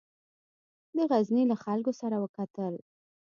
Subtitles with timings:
[0.95, 2.73] د غزني له خلکو سره وکتل.